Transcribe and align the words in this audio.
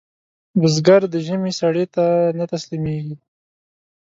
بزګر 0.59 1.01
د 1.13 1.15
ژمي 1.25 1.51
سړې 1.59 1.85
ته 1.95 2.05
نه 2.37 2.45
تسلېږي 2.51 3.15